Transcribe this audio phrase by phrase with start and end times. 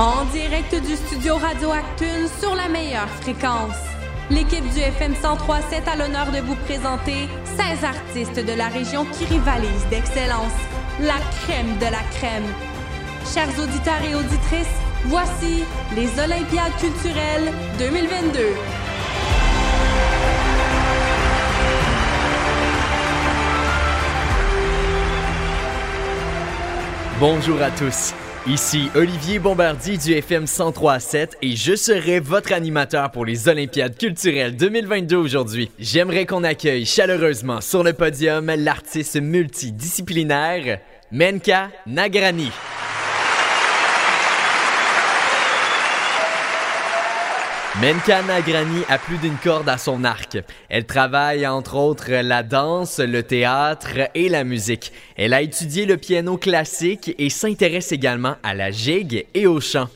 [0.00, 3.76] En direct du studio Radio Actune sur la meilleure fréquence.
[4.30, 9.26] L'équipe du FM 1037 a l'honneur de vous présenter 16 artistes de la région qui
[9.26, 10.56] rivalisent d'excellence.
[11.00, 12.46] La crème de la crème.
[13.34, 15.64] Chers auditeurs et auditrices, voici
[15.94, 18.40] les Olympiades culturelles 2022.
[27.18, 28.14] Bonjour à tous.
[28.46, 34.56] Ici Olivier Bombardier du FM 1037 et je serai votre animateur pour les Olympiades culturelles
[34.56, 35.70] 2022 aujourd'hui.
[35.78, 40.78] J'aimerais qu'on accueille chaleureusement sur le podium l'artiste multidisciplinaire
[41.12, 42.50] Menka Nagrani.
[47.78, 50.36] Menka Nagrani a plus d'une corde à son arc.
[50.68, 54.92] Elle travaille entre autres la danse, le théâtre et la musique.
[55.16, 59.88] Elle a étudié le piano classique et s'intéresse également à la gigue et au chant.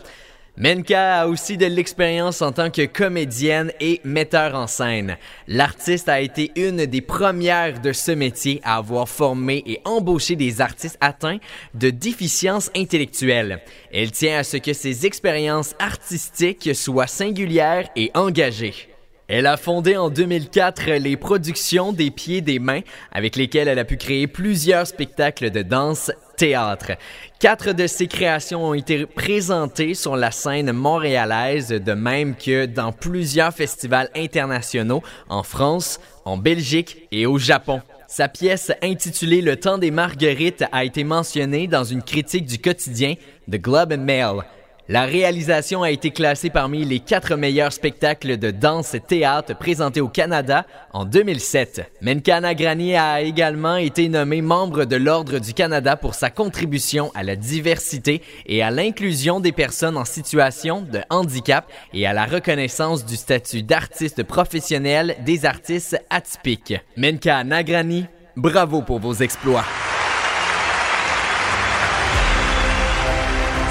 [0.56, 5.16] Menka a aussi de l'expérience en tant que comédienne et metteur en scène.
[5.48, 10.60] L'artiste a été une des premières de ce métier à avoir formé et embauché des
[10.60, 11.38] artistes atteints
[11.74, 13.62] de déficience intellectuelle.
[13.92, 18.94] Elle tient à ce que ses expériences artistiques soient singulières et engagées.
[19.26, 23.84] Elle a fondé en 2004 les productions des pieds des mains avec lesquelles elle a
[23.84, 26.92] pu créer plusieurs spectacles de danse théâtre.
[27.38, 32.92] Quatre de ses créations ont été présentées sur la scène montréalaise, de même que dans
[32.92, 37.80] plusieurs festivals internationaux en France, en Belgique et au Japon.
[38.08, 43.14] Sa pièce intitulée Le temps des marguerites a été mentionnée dans une critique du quotidien
[43.50, 44.42] The Globe and Mail.
[44.86, 50.02] La réalisation a été classée parmi les quatre meilleurs spectacles de danse et théâtre présentés
[50.02, 51.90] au Canada en 2007.
[52.02, 57.22] Menka Nagrani a également été nommé membre de l'Ordre du Canada pour sa contribution à
[57.22, 63.06] la diversité et à l'inclusion des personnes en situation de handicap et à la reconnaissance
[63.06, 66.74] du statut d'artiste professionnel des artistes atypiques.
[66.98, 68.04] Menka Nagrani,
[68.36, 69.64] bravo pour vos exploits.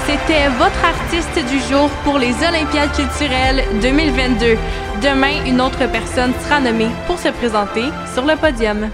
[0.06, 4.56] C'était votre artiste du jour pour les Olympiades culturelles 2022.
[5.02, 8.90] Demain, une autre personne sera nommée pour se présenter sur le podium.